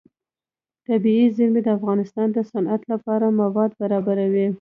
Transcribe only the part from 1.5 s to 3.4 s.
د افغانستان د صنعت لپاره